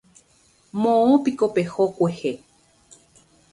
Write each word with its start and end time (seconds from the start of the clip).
Moõpiko 0.85 1.51
peho 1.59 1.89
kuehe. 1.99 2.35